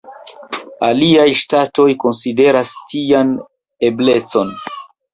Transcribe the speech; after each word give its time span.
Aliaj 0.87 1.27
ŝtatoj 1.41 1.87
konsideras 2.05 2.75
tian 2.89 3.39
eblecon. 3.93 4.61